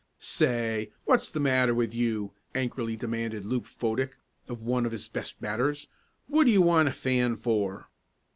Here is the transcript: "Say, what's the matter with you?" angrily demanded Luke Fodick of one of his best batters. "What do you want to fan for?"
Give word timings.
"Say, 0.17 0.89
what's 1.05 1.29
the 1.29 1.39
matter 1.39 1.75
with 1.75 1.93
you?" 1.93 2.31
angrily 2.55 2.95
demanded 2.95 3.45
Luke 3.45 3.67
Fodick 3.67 4.17
of 4.49 4.63
one 4.63 4.87
of 4.87 4.91
his 4.91 5.07
best 5.07 5.39
batters. 5.39 5.87
"What 6.25 6.45
do 6.45 6.51
you 6.51 6.63
want 6.63 6.87
to 6.87 6.91
fan 6.91 7.37
for?" 7.37 7.87